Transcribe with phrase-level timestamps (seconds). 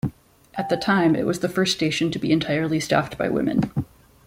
[0.55, 3.71] At the time, it was the first station to be entirely staffed by women.